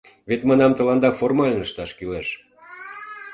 [0.29, 2.27] Вет, манам, тыланда формально ышташ кӱлеш...